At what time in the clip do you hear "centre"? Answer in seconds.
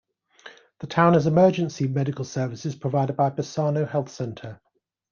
4.09-4.59